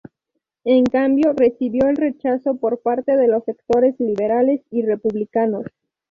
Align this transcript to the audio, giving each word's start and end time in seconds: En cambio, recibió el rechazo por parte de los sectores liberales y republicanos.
En 0.63 0.83
cambio, 0.85 1.31
recibió 1.33 1.87
el 1.87 1.95
rechazo 1.95 2.55
por 2.55 2.79
parte 2.81 3.15
de 3.15 3.27
los 3.27 3.43
sectores 3.45 3.99
liberales 3.99 4.63
y 4.71 4.81
republicanos. 4.81 5.67